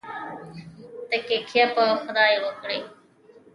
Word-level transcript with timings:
تککیه 1.09 1.65
په 1.75 1.83
خدای 2.03 2.33
وکړئ 2.43 2.79